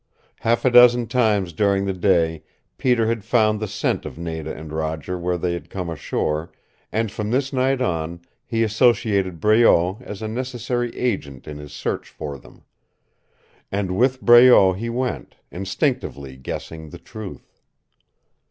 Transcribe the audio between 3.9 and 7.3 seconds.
of Nada and Roger where they had come ashore, and from